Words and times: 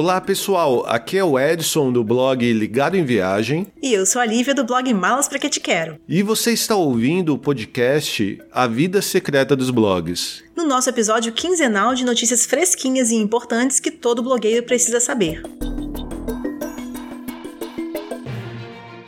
Olá 0.00 0.18
pessoal, 0.18 0.82
aqui 0.86 1.18
é 1.18 1.22
o 1.22 1.38
Edson 1.38 1.92
do 1.92 2.02
blog 2.02 2.50
Ligado 2.54 2.96
em 2.96 3.04
Viagem. 3.04 3.66
E 3.82 3.92
eu 3.92 4.06
sou 4.06 4.22
a 4.22 4.24
Lívia 4.24 4.54
do 4.54 4.64
blog 4.64 4.94
Malas 4.94 5.28
Pra 5.28 5.38
Que 5.38 5.50
Te 5.50 5.60
Quero. 5.60 6.00
E 6.08 6.22
você 6.22 6.52
está 6.52 6.74
ouvindo 6.74 7.34
o 7.34 7.38
podcast 7.38 8.40
A 8.50 8.66
Vida 8.66 9.02
Secreta 9.02 9.54
dos 9.54 9.68
Blogs. 9.68 10.42
No 10.56 10.64
nosso 10.64 10.88
episódio 10.88 11.34
quinzenal 11.34 11.94
de 11.94 12.02
notícias 12.02 12.46
fresquinhas 12.46 13.10
e 13.10 13.16
importantes 13.16 13.78
que 13.78 13.90
todo 13.90 14.22
blogueiro 14.22 14.64
precisa 14.64 15.00
saber. 15.00 15.42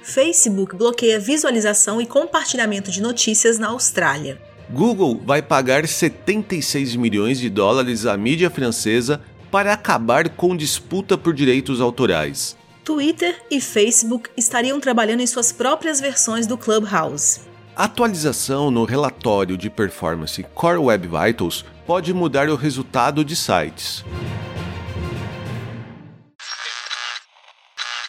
Facebook 0.03 0.77
bloqueia 0.77 1.19
visualização 1.19 2.03
e 2.03 2.07
compartilhamento 2.07 2.91
de 2.91 3.01
notícias 3.01 3.59
na 3.59 3.69
Austrália. 3.69 4.39
Google 4.73 5.21
vai 5.23 5.43
pagar 5.43 5.87
76 5.87 6.97
milhões 6.97 7.39
de 7.39 7.51
dólares 7.51 8.07
à 8.07 8.17
mídia 8.17 8.49
francesa 8.49 9.21
para 9.53 9.75
acabar 9.75 10.31
com 10.31 10.57
disputa 10.57 11.19
por 11.19 11.35
direitos 11.35 11.79
autorais. 11.79 12.57
Twitter 12.83 13.39
e 13.51 13.61
Facebook 13.61 14.31
estariam 14.35 14.81
trabalhando 14.81 15.21
em 15.21 15.27
suas 15.27 15.53
próprias 15.53 16.01
versões 16.01 16.47
do 16.47 16.57
Clubhouse. 16.57 17.43
Atualização 17.77 18.71
no 18.71 18.85
relatório 18.85 19.59
de 19.59 19.69
performance 19.69 20.43
Core 20.55 20.79
Web 20.79 21.07
Vitals 21.07 21.67
pode 21.87 22.15
mudar 22.15 22.49
o 22.49 22.57
resultado 22.57 23.23
de 23.23 23.37
sites. 23.37 24.03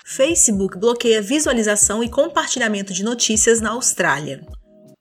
Facebook 0.05 0.77
bloqueia 0.77 1.21
visualização 1.21 2.02
e 2.03 2.09
compartilhamento 2.09 2.94
de 2.94 3.03
notícias 3.03 3.59
na 3.59 3.71
Austrália. 3.71 4.45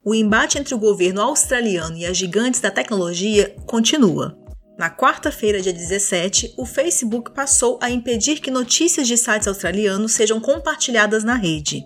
O 0.05 0.13
embate 0.13 0.59
entre 0.59 0.75
o 0.75 0.79
governo 0.79 1.21
australiano 1.21 1.97
e 1.97 2.05
as 2.05 2.17
gigantes 2.17 2.61
da 2.61 2.71
tecnologia 2.71 3.55
continua. 3.65 4.42
Na 4.83 4.91
quarta-feira, 4.91 5.63
dia 5.63 5.73
17, 5.73 6.55
o 6.59 6.67
Facebook 6.67 7.31
passou 7.31 7.79
a 7.81 7.89
impedir 7.89 8.41
que 8.41 8.51
notícias 8.51 9.07
de 9.07 9.17
sites 9.17 9.47
australianos 9.47 10.11
sejam 10.11 10.41
compartilhadas 10.41 11.23
na 11.23 11.37
rede. 11.37 11.85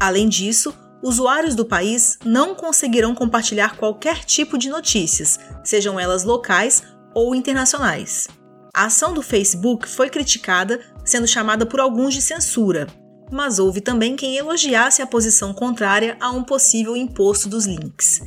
Além 0.00 0.30
disso, 0.30 0.74
usuários 1.02 1.54
do 1.54 1.66
país 1.66 2.18
não 2.24 2.54
conseguirão 2.54 3.14
compartilhar 3.14 3.76
qualquer 3.76 4.24
tipo 4.24 4.56
de 4.56 4.70
notícias, 4.70 5.38
sejam 5.62 6.00
elas 6.00 6.24
locais 6.24 6.82
ou 7.14 7.34
internacionais. 7.34 8.28
A 8.74 8.86
ação 8.86 9.12
do 9.12 9.20
Facebook 9.20 9.86
foi 9.86 10.08
criticada, 10.08 10.80
sendo 11.04 11.26
chamada 11.26 11.66
por 11.66 11.80
alguns 11.80 12.14
de 12.14 12.22
censura, 12.22 12.86
mas 13.30 13.58
houve 13.58 13.82
também 13.82 14.16
quem 14.16 14.38
elogiasse 14.38 15.02
a 15.02 15.06
posição 15.06 15.52
contrária 15.52 16.16
a 16.18 16.30
um 16.30 16.42
possível 16.42 16.96
imposto 16.96 17.46
dos 17.46 17.66
links. 17.66 18.22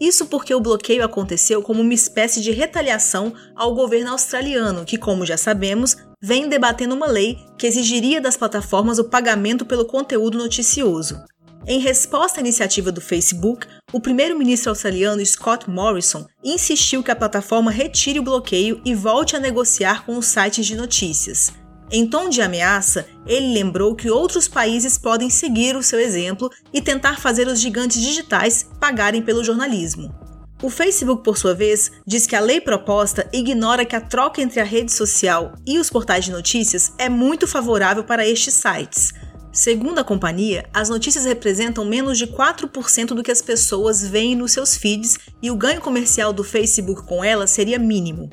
Isso 0.00 0.26
porque 0.26 0.54
o 0.54 0.60
bloqueio 0.60 1.04
aconteceu 1.04 1.60
como 1.62 1.82
uma 1.82 1.94
espécie 1.94 2.40
de 2.40 2.52
retaliação 2.52 3.32
ao 3.54 3.74
governo 3.74 4.12
australiano, 4.12 4.84
que, 4.84 4.96
como 4.96 5.26
já 5.26 5.36
sabemos, 5.36 5.96
vem 6.22 6.48
debatendo 6.48 6.94
uma 6.94 7.06
lei 7.06 7.38
que 7.56 7.66
exigiria 7.66 8.20
das 8.20 8.36
plataformas 8.36 8.98
o 8.98 9.04
pagamento 9.04 9.66
pelo 9.66 9.84
conteúdo 9.84 10.38
noticioso. 10.38 11.20
Em 11.66 11.80
resposta 11.80 12.38
à 12.38 12.40
iniciativa 12.40 12.90
do 12.90 13.00
Facebook, 13.00 13.66
o 13.92 14.00
primeiro-ministro 14.00 14.70
australiano 14.70 15.24
Scott 15.26 15.68
Morrison 15.68 16.26
insistiu 16.42 17.02
que 17.02 17.10
a 17.10 17.16
plataforma 17.16 17.70
retire 17.70 18.18
o 18.18 18.22
bloqueio 18.22 18.80
e 18.84 18.94
volte 18.94 19.36
a 19.36 19.40
negociar 19.40 20.06
com 20.06 20.16
os 20.16 20.26
sites 20.26 20.64
de 20.64 20.76
notícias. 20.76 21.52
Em 21.90 22.06
tom 22.06 22.28
de 22.28 22.42
ameaça, 22.42 23.06
ele 23.26 23.54
lembrou 23.54 23.94
que 23.94 24.10
outros 24.10 24.46
países 24.46 24.98
podem 24.98 25.30
seguir 25.30 25.74
o 25.74 25.82
seu 25.82 25.98
exemplo 25.98 26.50
e 26.72 26.82
tentar 26.82 27.18
fazer 27.18 27.46
os 27.46 27.60
gigantes 27.60 28.00
digitais 28.00 28.68
pagarem 28.78 29.22
pelo 29.22 29.42
jornalismo. 29.42 30.14
O 30.62 30.68
Facebook, 30.68 31.22
por 31.22 31.38
sua 31.38 31.54
vez, 31.54 31.90
diz 32.06 32.26
que 32.26 32.36
a 32.36 32.40
lei 32.40 32.60
proposta 32.60 33.26
ignora 33.32 33.86
que 33.86 33.96
a 33.96 34.00
troca 34.00 34.42
entre 34.42 34.60
a 34.60 34.64
rede 34.64 34.92
social 34.92 35.54
e 35.66 35.78
os 35.78 35.88
portais 35.88 36.26
de 36.26 36.32
notícias 36.32 36.92
é 36.98 37.08
muito 37.08 37.46
favorável 37.46 38.04
para 38.04 38.26
estes 38.26 38.54
sites. 38.54 39.14
Segundo 39.50 39.98
a 39.98 40.04
companhia, 40.04 40.68
as 40.74 40.90
notícias 40.90 41.24
representam 41.24 41.84
menos 41.84 42.18
de 42.18 42.26
4% 42.26 43.06
do 43.06 43.22
que 43.22 43.30
as 43.30 43.40
pessoas 43.40 44.06
veem 44.06 44.36
nos 44.36 44.52
seus 44.52 44.76
feeds 44.76 45.18
e 45.40 45.50
o 45.50 45.56
ganho 45.56 45.80
comercial 45.80 46.32
do 46.32 46.44
Facebook 46.44 47.02
com 47.06 47.24
elas 47.24 47.50
seria 47.50 47.78
mínimo. 47.78 48.28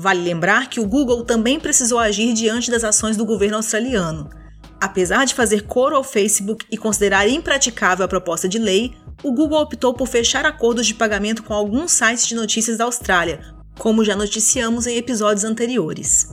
Vale 0.00 0.22
lembrar 0.22 0.70
que 0.70 0.78
o 0.78 0.86
Google 0.86 1.24
também 1.24 1.58
precisou 1.58 1.98
agir 1.98 2.32
diante 2.32 2.70
das 2.70 2.84
ações 2.84 3.16
do 3.16 3.24
governo 3.24 3.56
australiano. 3.56 4.30
Apesar 4.80 5.24
de 5.24 5.34
fazer 5.34 5.62
coro 5.62 5.96
ao 5.96 6.04
Facebook 6.04 6.64
e 6.70 6.76
considerar 6.76 7.28
impraticável 7.28 8.04
a 8.04 8.08
proposta 8.08 8.48
de 8.48 8.60
lei, 8.60 8.94
o 9.24 9.32
Google 9.32 9.60
optou 9.60 9.92
por 9.92 10.06
fechar 10.06 10.46
acordos 10.46 10.86
de 10.86 10.94
pagamento 10.94 11.42
com 11.42 11.52
alguns 11.52 11.90
sites 11.90 12.28
de 12.28 12.36
notícias 12.36 12.78
da 12.78 12.84
Austrália, 12.84 13.40
como 13.76 14.04
já 14.04 14.14
noticiamos 14.14 14.86
em 14.86 14.96
episódios 14.96 15.42
anteriores. 15.42 16.28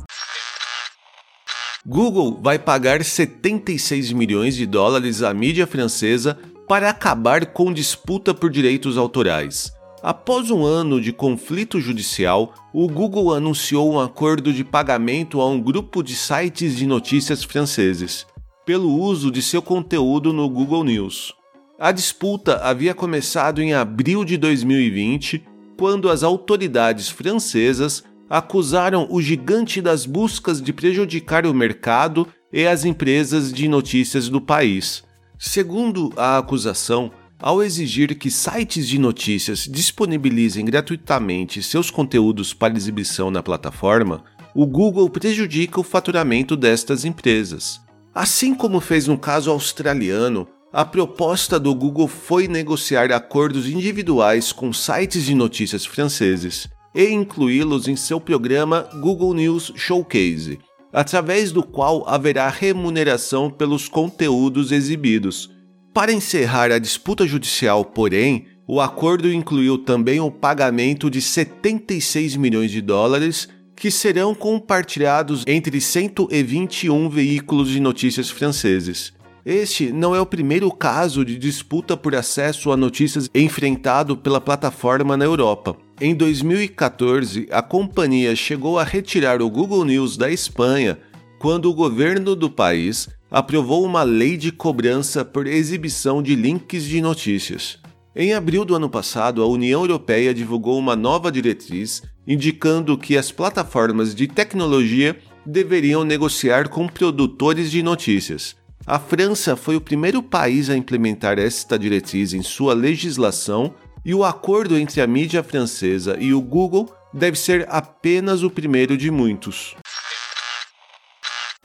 Google 1.83 2.39
vai 2.39 2.59
pagar 2.59 3.03
76 3.03 4.11
milhões 4.11 4.55
de 4.55 4.67
dólares 4.67 5.23
à 5.23 5.33
mídia 5.33 5.65
francesa 5.65 6.37
para 6.67 6.91
acabar 6.91 7.47
com 7.47 7.73
disputa 7.73 8.31
por 8.31 8.51
direitos 8.51 8.95
autorais. 8.95 9.71
Após 10.07 10.51
um 10.51 10.63
ano 10.63 11.01
de 11.01 11.11
conflito 11.11 11.81
judicial, 11.81 12.53
o 12.71 12.87
Google 12.87 13.33
anunciou 13.33 13.91
um 13.91 13.99
acordo 13.99 14.53
de 14.53 14.63
pagamento 14.63 15.41
a 15.41 15.49
um 15.49 15.59
grupo 15.59 16.03
de 16.03 16.15
sites 16.15 16.75
de 16.75 16.85
notícias 16.85 17.43
franceses, 17.43 18.27
pelo 18.67 18.87
uso 18.87 19.31
de 19.31 19.41
seu 19.41 19.63
conteúdo 19.63 20.31
no 20.31 20.47
Google 20.47 20.83
News. 20.83 21.33
A 21.79 21.91
disputa 21.91 22.57
havia 22.57 22.93
começado 22.93 23.63
em 23.63 23.73
abril 23.73 24.23
de 24.23 24.37
2020, 24.37 25.43
quando 25.75 26.07
as 26.07 26.21
autoridades 26.21 27.09
francesas 27.09 28.03
acusaram 28.29 29.07
o 29.09 29.19
gigante 29.19 29.81
das 29.81 30.05
buscas 30.05 30.61
de 30.61 30.71
prejudicar 30.71 31.47
o 31.47 31.53
mercado 31.53 32.27
e 32.53 32.67
as 32.67 32.85
empresas 32.85 33.51
de 33.51 33.67
notícias 33.67 34.29
do 34.29 34.39
país. 34.39 35.03
Segundo 35.39 36.13
a 36.15 36.37
acusação, 36.37 37.11
ao 37.39 37.61
exigir 37.61 38.17
que 38.17 38.31
sites 38.31 38.87
de 38.87 38.97
notícias 38.97 39.67
disponibilizem 39.69 40.65
gratuitamente 40.65 41.61
seus 41.61 41.91
conteúdos 41.91 42.53
para 42.53 42.75
exibição 42.75 43.29
na 43.29 43.43
plataforma, 43.43 44.23
o 44.53 44.65
Google 44.65 45.09
prejudica 45.09 45.79
o 45.79 45.83
faturamento 45.83 46.55
destas 46.55 47.03
empresas. 47.03 47.81
Assim 48.13 48.55
como 48.55 48.79
fez 48.79 49.07
no 49.07 49.17
caso 49.17 49.51
australiano, 49.51 50.47
a 50.71 50.85
proposta 50.85 51.59
do 51.59 51.73
Google 51.75 52.07
foi 52.07 52.47
negociar 52.47 53.11
acordos 53.11 53.67
individuais 53.67 54.51
com 54.51 54.71
sites 54.71 55.23
de 55.23 55.35
notícias 55.35 55.85
franceses 55.85 56.69
e 56.93 57.09
incluí-los 57.09 57.87
em 57.89 57.95
seu 57.95 58.19
programa 58.19 58.89
Google 59.01 59.33
News 59.33 59.73
Showcase, 59.75 60.59
através 60.93 61.51
do 61.51 61.61
qual 61.61 62.07
haverá 62.07 62.47
remuneração 62.47 63.49
pelos 63.49 63.89
conteúdos 63.89 64.71
exibidos 64.71 65.54
para 65.95 66.11
encerrar 66.11 66.73
a 66.73 66.77
disputa 66.77 67.25
judicial, 67.25 67.85
porém, 67.85 68.47
o 68.67 68.81
acordo 68.81 69.31
incluiu 69.31 69.77
também 69.77 70.19
o 70.19 70.29
pagamento 70.29 71.09
de 71.09 71.21
76 71.21 72.35
milhões 72.35 72.69
de 72.69 72.81
dólares 72.81 73.47
que 73.73 73.89
serão 73.89 74.35
compartilhados 74.35 75.45
entre 75.47 75.79
121 75.79 77.07
veículos 77.07 77.69
de 77.69 77.79
notícias 77.79 78.29
franceses. 78.29 79.13
Este 79.45 79.89
não 79.93 80.13
é 80.13 80.19
o 80.19 80.25
primeiro 80.25 80.69
caso 80.69 81.23
de 81.23 81.37
disputa 81.37 81.95
por 81.95 82.13
acesso 82.13 82.73
a 82.73 82.77
notícias 82.77 83.29
enfrentado 83.33 84.17
pela 84.17 84.41
plataforma 84.41 85.15
na 85.15 85.23
Europa. 85.23 85.77
Em 86.01 86.13
2014, 86.13 87.47
a 87.49 87.61
companhia 87.61 88.35
chegou 88.35 88.77
a 88.77 88.83
retirar 88.83 89.41
o 89.41 89.49
Google 89.49 89.85
News 89.85 90.17
da 90.17 90.29
Espanha 90.29 90.99
quando 91.39 91.69
o 91.69 91.73
governo 91.73 92.35
do 92.35 92.49
país 92.49 93.07
aprovou 93.29 93.83
uma 93.83 94.03
lei 94.03 94.37
de 94.37 94.51
cobrança 94.51 95.25
por 95.25 95.47
exibição 95.47 96.21
de 96.21 96.35
links 96.35 96.83
de 96.83 97.01
notícias. 97.01 97.79
Em 98.15 98.33
abril 98.33 98.63
do 98.63 98.75
ano 98.75 98.89
passado, 98.89 99.41
a 99.41 99.47
União 99.47 99.81
Europeia 99.81 100.33
divulgou 100.33 100.79
uma 100.79 100.95
nova 100.95 101.31
diretriz 101.31 102.01
indicando 102.27 102.97
que 102.97 103.17
as 103.17 103.31
plataformas 103.31 104.15
de 104.15 104.27
tecnologia 104.27 105.17
deveriam 105.45 106.03
negociar 106.03 106.69
com 106.69 106.87
produtores 106.87 107.69
de 107.69 107.83
notícias. 107.83 108.55
A 108.87 108.99
França 108.99 109.55
foi 109.55 109.75
o 109.75 109.81
primeiro 109.81 110.21
país 110.21 110.69
a 110.69 110.77
implementar 110.77 111.39
esta 111.39 111.77
diretriz 111.77 112.33
em 112.33 112.41
sua 112.41 112.73
legislação 112.73 113.73
e 114.03 114.13
o 114.13 114.23
acordo 114.23 114.77
entre 114.77 115.01
a 115.01 115.07
mídia 115.07 115.43
francesa 115.43 116.17
e 116.19 116.33
o 116.33 116.41
Google 116.41 116.91
deve 117.13 117.37
ser 117.37 117.65
apenas 117.69 118.43
o 118.43 118.49
primeiro 118.49 118.97
de 118.97 119.09
muitos. 119.09 119.75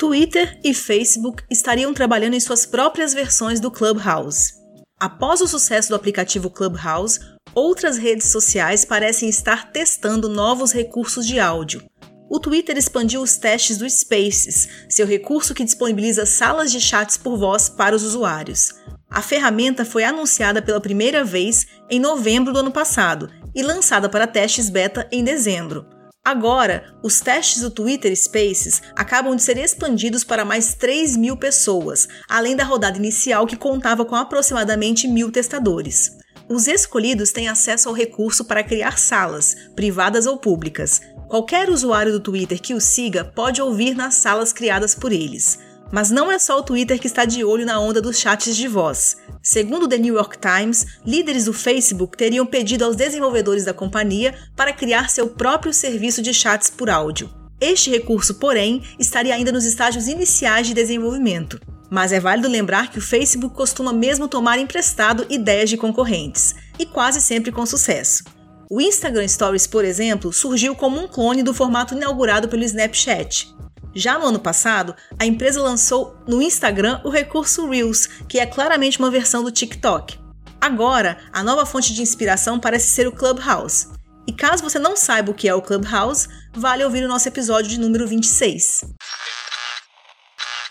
Twitter 0.00 0.58
e 0.64 0.72
Facebook 0.72 1.42
estariam 1.50 1.92
trabalhando 1.92 2.32
em 2.32 2.40
suas 2.40 2.64
próprias 2.64 3.12
versões 3.12 3.60
do 3.60 3.70
Clubhouse. 3.70 4.54
Após 4.98 5.42
o 5.42 5.46
sucesso 5.46 5.90
do 5.90 5.94
aplicativo 5.94 6.48
Clubhouse, 6.48 7.20
outras 7.54 7.98
redes 7.98 8.28
sociais 8.28 8.82
parecem 8.82 9.28
estar 9.28 9.70
testando 9.70 10.26
novos 10.26 10.72
recursos 10.72 11.26
de 11.26 11.38
áudio. 11.38 11.82
O 12.30 12.40
Twitter 12.40 12.78
expandiu 12.78 13.20
os 13.20 13.36
testes 13.36 13.76
do 13.76 13.88
Spaces, 13.90 14.86
seu 14.88 15.06
recurso 15.06 15.52
que 15.52 15.64
disponibiliza 15.64 16.24
salas 16.24 16.72
de 16.72 16.80
chats 16.80 17.18
por 17.18 17.36
voz 17.36 17.68
para 17.68 17.94
os 17.94 18.02
usuários. 18.02 18.72
A 19.10 19.20
ferramenta 19.20 19.84
foi 19.84 20.02
anunciada 20.02 20.62
pela 20.62 20.80
primeira 20.80 21.22
vez 21.22 21.66
em 21.90 22.00
novembro 22.00 22.54
do 22.54 22.60
ano 22.60 22.72
passado 22.72 23.28
e 23.54 23.62
lançada 23.62 24.08
para 24.08 24.26
testes 24.26 24.70
beta 24.70 25.06
em 25.12 25.22
dezembro. 25.22 25.99
Agora, 26.24 26.94
os 27.02 27.20
testes 27.20 27.62
do 27.62 27.70
Twitter 27.70 28.14
Spaces 28.14 28.82
acabam 28.94 29.34
de 29.34 29.42
ser 29.42 29.56
expandidos 29.56 30.22
para 30.22 30.44
mais 30.44 30.74
3 30.74 31.16
mil 31.16 31.34
pessoas, 31.36 32.06
além 32.28 32.54
da 32.54 32.62
rodada 32.62 32.98
inicial 32.98 33.46
que 33.46 33.56
contava 33.56 34.04
com 34.04 34.14
aproximadamente 34.14 35.08
mil 35.08 35.32
testadores. 35.32 36.18
Os 36.46 36.66
escolhidos 36.66 37.32
têm 37.32 37.48
acesso 37.48 37.88
ao 37.88 37.94
recurso 37.94 38.44
para 38.44 38.62
criar 38.62 38.98
salas, 38.98 39.56
privadas 39.74 40.26
ou 40.26 40.36
públicas. 40.36 41.00
Qualquer 41.26 41.70
usuário 41.70 42.12
do 42.12 42.20
Twitter 42.20 42.60
que 42.60 42.74
o 42.74 42.80
siga 42.80 43.24
pode 43.24 43.62
ouvir 43.62 43.94
nas 43.94 44.14
salas 44.14 44.52
criadas 44.52 44.94
por 44.94 45.12
eles. 45.12 45.58
Mas 45.92 46.10
não 46.10 46.30
é 46.30 46.38
só 46.38 46.58
o 46.58 46.62
Twitter 46.62 46.98
que 46.98 47.06
está 47.06 47.24
de 47.24 47.44
olho 47.44 47.66
na 47.66 47.80
onda 47.80 48.00
dos 48.00 48.18
chats 48.18 48.54
de 48.54 48.68
voz. 48.68 49.16
Segundo 49.42 49.84
o 49.84 49.88
The 49.88 49.98
New 49.98 50.14
York 50.14 50.38
Times, 50.38 50.86
líderes 51.04 51.46
do 51.46 51.52
Facebook 51.52 52.16
teriam 52.16 52.46
pedido 52.46 52.84
aos 52.84 52.96
desenvolvedores 52.96 53.64
da 53.64 53.74
companhia 53.74 54.34
para 54.54 54.72
criar 54.72 55.10
seu 55.10 55.28
próprio 55.28 55.72
serviço 55.72 56.22
de 56.22 56.32
chats 56.32 56.70
por 56.70 56.88
áudio. 56.88 57.30
Este 57.60 57.90
recurso, 57.90 58.34
porém, 58.34 58.82
estaria 58.98 59.34
ainda 59.34 59.52
nos 59.52 59.64
estágios 59.64 60.08
iniciais 60.08 60.66
de 60.66 60.74
desenvolvimento. 60.74 61.60
Mas 61.90 62.12
é 62.12 62.20
válido 62.20 62.48
lembrar 62.48 62.90
que 62.90 62.98
o 62.98 63.02
Facebook 63.02 63.54
costuma 63.54 63.92
mesmo 63.92 64.28
tomar 64.28 64.58
emprestado 64.58 65.26
ideias 65.28 65.68
de 65.68 65.76
concorrentes, 65.76 66.54
e 66.78 66.86
quase 66.86 67.20
sempre 67.20 67.50
com 67.50 67.66
sucesso. 67.66 68.24
O 68.70 68.80
Instagram 68.80 69.26
Stories, 69.26 69.66
por 69.66 69.84
exemplo, 69.84 70.32
surgiu 70.32 70.76
como 70.76 71.00
um 71.00 71.08
clone 71.08 71.42
do 71.42 71.52
formato 71.52 71.94
inaugurado 71.94 72.48
pelo 72.48 72.62
Snapchat. 72.62 73.52
Já 73.94 74.18
no 74.18 74.26
ano 74.26 74.38
passado, 74.38 74.94
a 75.18 75.26
empresa 75.26 75.60
lançou 75.60 76.16
no 76.26 76.40
Instagram 76.40 77.00
o 77.04 77.10
recurso 77.10 77.68
Reels, 77.68 78.06
que 78.28 78.38
é 78.38 78.46
claramente 78.46 78.98
uma 78.98 79.10
versão 79.10 79.42
do 79.42 79.50
TikTok. 79.50 80.18
Agora, 80.60 81.18
a 81.32 81.42
nova 81.42 81.64
fonte 81.64 81.94
de 81.94 82.02
inspiração 82.02 82.60
parece 82.60 82.88
ser 82.88 83.08
o 83.08 83.12
Clubhouse. 83.12 83.88
E 84.26 84.32
caso 84.32 84.62
você 84.62 84.78
não 84.78 84.96
saiba 84.96 85.30
o 85.30 85.34
que 85.34 85.48
é 85.48 85.54
o 85.54 85.62
Clubhouse, 85.62 86.28
vale 86.52 86.84
ouvir 86.84 87.02
o 87.04 87.08
nosso 87.08 87.26
episódio 87.26 87.70
de 87.70 87.80
número 87.80 88.06
26. 88.06 88.84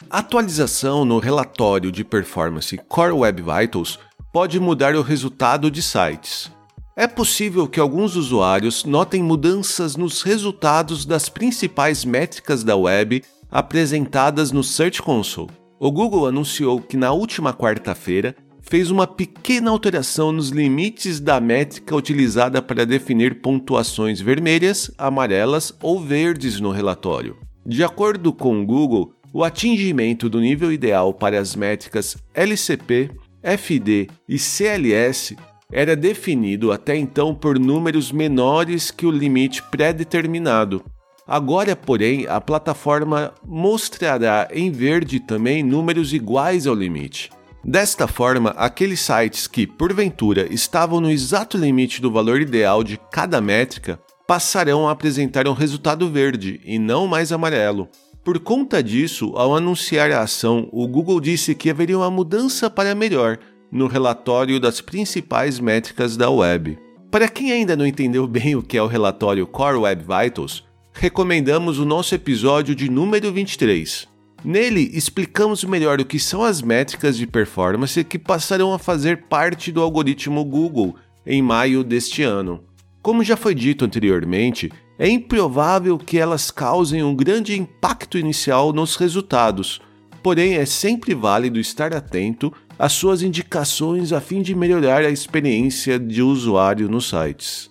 Atualização 0.09 1.03
no 1.03 1.19
relatório 1.19 1.91
de 1.91 2.03
performance 2.03 2.77
Core 2.87 3.11
Web 3.11 3.41
Vitals 3.41 3.99
pode 4.31 4.59
mudar 4.59 4.95
o 4.95 5.01
resultado 5.01 5.69
de 5.69 5.81
sites. 5.81 6.51
É 6.99 7.07
possível 7.07 7.65
que 7.65 7.79
alguns 7.79 8.17
usuários 8.17 8.83
notem 8.83 9.23
mudanças 9.23 9.95
nos 9.95 10.21
resultados 10.21 11.05
das 11.05 11.29
principais 11.29 12.03
métricas 12.03 12.61
da 12.61 12.75
web 12.75 13.23
apresentadas 13.49 14.51
no 14.51 14.61
Search 14.61 15.01
Console. 15.01 15.49
O 15.79 15.93
Google 15.93 16.27
anunciou 16.27 16.81
que 16.81 16.97
na 16.97 17.13
última 17.13 17.53
quarta-feira 17.53 18.35
fez 18.61 18.91
uma 18.91 19.07
pequena 19.07 19.71
alteração 19.71 20.33
nos 20.33 20.49
limites 20.49 21.21
da 21.21 21.39
métrica 21.39 21.95
utilizada 21.95 22.61
para 22.61 22.85
definir 22.85 23.39
pontuações 23.39 24.19
vermelhas, 24.19 24.91
amarelas 24.97 25.73
ou 25.81 26.01
verdes 26.01 26.59
no 26.59 26.69
relatório. 26.69 27.37
De 27.65 27.81
acordo 27.81 28.33
com 28.33 28.61
o 28.61 28.65
Google, 28.65 29.13
o 29.31 29.45
atingimento 29.45 30.27
do 30.27 30.41
nível 30.41 30.69
ideal 30.69 31.13
para 31.13 31.39
as 31.39 31.55
métricas 31.55 32.17
LCP, 32.33 33.09
FD 33.41 34.09
e 34.27 34.37
CLS 34.37 35.37
era 35.71 35.95
definido 35.95 36.71
até 36.71 36.95
então 36.95 37.33
por 37.33 37.59
números 37.59 38.11
menores 38.11 38.89
que 38.89 39.05
o 39.05 39.11
limite 39.11 39.61
pré-determinado. 39.63 40.83
Agora, 41.27 41.75
porém, 41.75 42.25
a 42.27 42.41
plataforma 42.41 43.31
mostrará 43.45 44.47
em 44.51 44.71
verde 44.71 45.19
também 45.19 45.61
números 45.61 46.11
iguais 46.11 46.65
ao 46.65 46.73
limite. 46.73 47.29
Desta 47.63 48.07
forma, 48.07 48.49
aqueles 48.51 48.99
sites 48.99 49.45
que, 49.45 49.67
porventura, 49.67 50.51
estavam 50.51 50.99
no 50.99 51.11
exato 51.11 51.55
limite 51.55 52.01
do 52.01 52.11
valor 52.11 52.41
ideal 52.41 52.83
de 52.83 52.99
cada 53.11 53.39
métrica 53.39 53.99
passarão 54.25 54.87
a 54.87 54.91
apresentar 54.91 55.47
um 55.47 55.53
resultado 55.53 56.09
verde 56.09 56.59
e 56.63 56.79
não 56.79 57.05
mais 57.05 57.31
amarelo. 57.31 57.89
Por 58.23 58.39
conta 58.39 58.81
disso, 58.81 59.33
ao 59.35 59.55
anunciar 59.55 60.11
a 60.11 60.21
ação, 60.21 60.67
o 60.71 60.87
Google 60.87 61.19
disse 61.19 61.53
que 61.53 61.69
haveria 61.69 61.97
uma 61.97 62.11
mudança 62.11 62.69
para 62.69 62.95
melhor 62.95 63.37
no 63.71 63.87
relatório 63.87 64.59
das 64.59 64.81
principais 64.81 65.59
métricas 65.59 66.17
da 66.17 66.29
web. 66.29 66.77
Para 67.11 67.27
quem 67.27 67.51
ainda 67.51 67.75
não 67.75 67.85
entendeu 67.85 68.27
bem 68.27 68.55
o 68.55 68.63
que 68.63 68.77
é 68.77 68.83
o 68.83 68.87
relatório 68.87 69.47
Core 69.47 69.77
Web 69.77 70.03
Vitals, 70.03 70.63
recomendamos 70.93 71.79
o 71.79 71.85
nosso 71.85 72.13
episódio 72.13 72.75
de 72.75 72.89
número 72.89 73.31
23. 73.31 74.07
Nele, 74.43 74.91
explicamos 74.93 75.63
melhor 75.63 75.99
o 75.99 76.05
que 76.05 76.19
são 76.19 76.43
as 76.43 76.61
métricas 76.61 77.17
de 77.17 77.27
performance 77.27 78.03
que 78.03 78.17
passarão 78.17 78.73
a 78.73 78.79
fazer 78.79 79.23
parte 79.23 79.71
do 79.71 79.81
algoritmo 79.81 80.43
Google 80.45 80.95
em 81.25 81.41
maio 81.41 81.83
deste 81.83 82.23
ano. 82.23 82.63
Como 83.01 83.23
já 83.23 83.35
foi 83.35 83.53
dito 83.53 83.85
anteriormente, 83.85 84.71
é 84.97 85.07
improvável 85.09 85.97
que 85.97 86.17
elas 86.17 86.51
causem 86.51 87.03
um 87.03 87.15
grande 87.15 87.57
impacto 87.57 88.17
inicial 88.17 88.73
nos 88.73 88.95
resultados, 88.95 89.81
porém 90.21 90.55
é 90.55 90.65
sempre 90.65 91.13
válido 91.15 91.59
estar 91.59 91.93
atento 91.93 92.53
às 92.79 92.93
suas 92.93 93.21
indicações 93.21 94.13
a 94.13 94.21
fim 94.21 94.41
de 94.41 94.55
melhorar 94.55 95.01
a 95.01 95.09
experiência 95.09 95.99
de 95.99 96.21
usuário 96.21 96.87
nos 96.87 97.09
sites. 97.09 97.69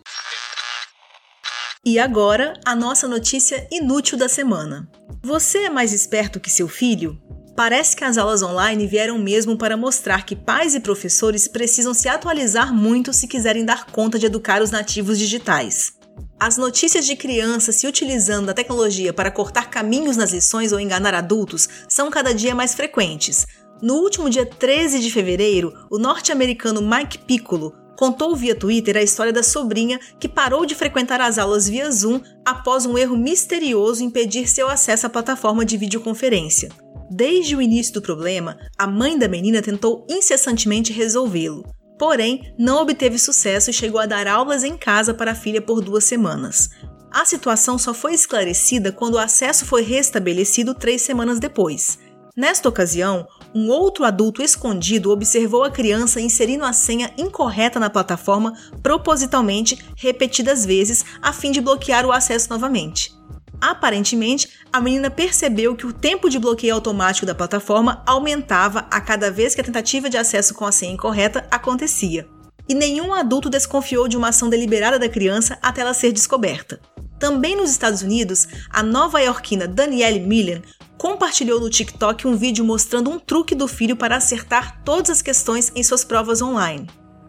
E 1.84 1.98
agora, 1.98 2.52
a 2.66 2.76
nossa 2.76 3.08
notícia 3.08 3.66
inútil 3.72 4.18
da 4.18 4.28
semana. 4.28 4.86
Você 5.24 5.60
é 5.60 5.70
mais 5.70 5.94
esperto 5.94 6.38
que 6.38 6.50
seu 6.50 6.68
filho? 6.68 7.18
Parece 7.56 7.96
que 7.96 8.04
as 8.04 8.18
aulas 8.18 8.42
online 8.42 8.86
vieram 8.86 9.18
mesmo 9.18 9.56
para 9.56 9.76
mostrar 9.76 10.26
que 10.26 10.36
pais 10.36 10.74
e 10.74 10.80
professores 10.80 11.48
precisam 11.48 11.94
se 11.94 12.08
atualizar 12.08 12.74
muito 12.74 13.12
se 13.12 13.26
quiserem 13.26 13.64
dar 13.64 13.86
conta 13.86 14.18
de 14.18 14.26
educar 14.26 14.60
os 14.60 14.70
nativos 14.70 15.18
digitais. 15.18 15.94
As 16.38 16.56
notícias 16.56 17.04
de 17.04 17.16
crianças 17.16 17.76
se 17.76 17.86
utilizando 17.86 18.46
da 18.46 18.54
tecnologia 18.54 19.12
para 19.12 19.30
cortar 19.30 19.70
caminhos 19.70 20.16
nas 20.16 20.32
lições 20.32 20.70
ou 20.72 20.78
enganar 20.78 21.14
adultos 21.14 21.68
são 21.88 22.10
cada 22.10 22.32
dia 22.32 22.54
mais 22.54 22.74
frequentes. 22.74 23.44
No 23.80 23.94
último 23.94 24.28
dia 24.28 24.44
13 24.44 25.00
de 25.00 25.10
fevereiro, 25.10 25.72
o 25.90 25.98
norte-americano 25.98 26.82
Mike 26.82 27.18
Piccolo 27.18 27.74
contou 27.96 28.34
via 28.34 28.54
Twitter 28.54 28.96
a 28.96 29.02
história 29.02 29.32
da 29.32 29.42
sobrinha 29.42 29.98
que 30.20 30.28
parou 30.28 30.64
de 30.64 30.74
frequentar 30.74 31.20
as 31.20 31.38
aulas 31.38 31.68
via 31.68 31.90
Zoom 31.90 32.20
após 32.44 32.86
um 32.86 32.96
erro 32.96 33.16
misterioso 33.16 34.02
impedir 34.02 34.48
seu 34.48 34.68
acesso 34.68 35.06
à 35.06 35.10
plataforma 35.10 35.64
de 35.64 35.76
videoconferência. 35.76 36.70
Desde 37.10 37.56
o 37.56 37.62
início 37.62 37.94
do 37.94 38.02
problema, 38.02 38.58
a 38.76 38.86
mãe 38.86 39.18
da 39.18 39.28
menina 39.28 39.62
tentou 39.62 40.06
incessantemente 40.08 40.92
resolvê-lo 40.92 41.64
porém 41.98 42.54
não 42.56 42.80
obteve 42.80 43.18
sucesso 43.18 43.70
e 43.70 43.74
chegou 43.74 44.00
a 44.00 44.06
dar 44.06 44.26
aulas 44.26 44.62
em 44.62 44.76
casa 44.76 45.12
para 45.12 45.32
a 45.32 45.34
filha 45.34 45.60
por 45.60 45.82
duas 45.82 46.04
semanas. 46.04 46.70
A 47.10 47.24
situação 47.24 47.76
só 47.76 47.92
foi 47.92 48.14
esclarecida 48.14 48.92
quando 48.92 49.14
o 49.14 49.18
acesso 49.18 49.66
foi 49.66 49.82
restabelecido 49.82 50.74
três 50.74 51.02
semanas 51.02 51.40
depois. 51.40 51.98
Nesta 52.38 52.68
ocasião, 52.68 53.26
um 53.52 53.68
outro 53.68 54.04
adulto 54.04 54.40
escondido 54.40 55.10
observou 55.10 55.64
a 55.64 55.72
criança 55.72 56.20
inserindo 56.20 56.64
a 56.64 56.72
senha 56.72 57.12
incorreta 57.18 57.80
na 57.80 57.90
plataforma 57.90 58.52
propositalmente 58.80 59.76
repetidas 59.96 60.64
vezes 60.64 61.04
a 61.20 61.32
fim 61.32 61.50
de 61.50 61.60
bloquear 61.60 62.06
o 62.06 62.12
acesso 62.12 62.48
novamente. 62.48 63.12
Aparentemente, 63.60 64.50
a 64.72 64.80
menina 64.80 65.10
percebeu 65.10 65.74
que 65.74 65.84
o 65.84 65.92
tempo 65.92 66.30
de 66.30 66.38
bloqueio 66.38 66.76
automático 66.76 67.26
da 67.26 67.34
plataforma 67.34 68.04
aumentava 68.06 68.86
a 68.88 69.00
cada 69.00 69.32
vez 69.32 69.52
que 69.52 69.60
a 69.60 69.64
tentativa 69.64 70.08
de 70.08 70.16
acesso 70.16 70.54
com 70.54 70.64
a 70.64 70.70
senha 70.70 70.92
incorreta 70.92 71.44
acontecia. 71.50 72.28
E 72.68 72.74
nenhum 72.74 73.12
adulto 73.12 73.50
desconfiou 73.50 74.06
de 74.06 74.16
uma 74.16 74.28
ação 74.28 74.48
deliberada 74.48 74.96
da 74.96 75.08
criança 75.08 75.58
até 75.60 75.80
ela 75.80 75.92
ser 75.92 76.12
descoberta. 76.12 76.78
Também 77.18 77.56
nos 77.56 77.70
Estados 77.70 78.02
Unidos, 78.02 78.46
a 78.70 78.80
nova-iorquina 78.80 79.66
Danielle 79.66 80.20
Millen 80.20 80.62
compartilhou 80.98 81.60
no 81.60 81.70
TikTok 81.70 82.26
um 82.26 82.36
vídeo 82.36 82.64
mostrando 82.64 83.08
um 83.10 83.18
truque 83.18 83.54
do 83.54 83.66
filho 83.66 83.96
para 83.96 84.16
acertar 84.16 84.82
todas 84.84 85.10
as 85.10 85.22
questões 85.22 85.72
em 85.74 85.82
suas 85.82 86.04
provas 86.04 86.42
online 86.42 86.86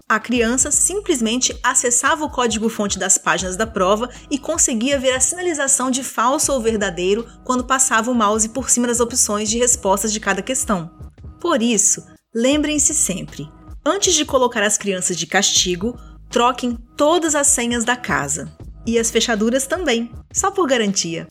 a 0.09 0.19
criança 0.19 0.71
simplesmente 0.71 1.55
acessava 1.61 2.25
o 2.25 2.31
código-fonte 2.31 2.97
das 2.97 3.19
páginas 3.19 3.55
da 3.55 3.67
prova 3.67 4.09
e 4.31 4.39
conseguia 4.39 4.97
ver 4.97 5.11
a 5.11 5.19
sinalização 5.19 5.91
de 5.91 6.03
falso 6.03 6.51
ou 6.51 6.59
verdadeiro 6.59 7.27
quando 7.43 7.63
passava 7.63 8.09
o 8.09 8.15
mouse 8.15 8.49
por 8.49 8.71
cima 8.71 8.87
das 8.87 8.99
opções 8.99 9.47
de 9.47 9.59
respostas 9.59 10.11
de 10.11 10.19
cada 10.19 10.41
questão. 10.41 10.89
Por 11.39 11.61
isso, 11.61 12.03
lembrem-se 12.33 12.95
sempre: 12.95 13.47
antes 13.85 14.15
de 14.15 14.25
colocar 14.25 14.63
as 14.63 14.79
crianças 14.79 15.15
de 15.15 15.27
castigo, 15.27 15.95
troquem 16.27 16.75
todas 16.97 17.35
as 17.35 17.45
senhas 17.45 17.85
da 17.85 17.95
casa. 17.95 18.51
E 18.87 18.97
as 18.97 19.11
fechaduras 19.11 19.67
também, 19.67 20.11
só 20.33 20.49
por 20.49 20.65
garantia. 20.65 21.27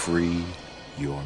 Free 0.06 0.44
your. 0.98 1.20